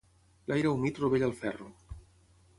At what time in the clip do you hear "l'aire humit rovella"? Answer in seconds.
0.51-1.29